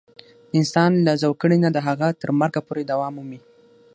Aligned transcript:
د 0.49 0.51
انسان 0.59 0.91
له 1.05 1.13
زوکړې 1.21 1.57
نه 1.63 1.69
د 1.75 1.77
هغه 1.87 2.07
تر 2.21 2.29
مرګه 2.39 2.61
پورې 2.67 2.83
دوام 2.91 3.13
مومي. 3.17 3.39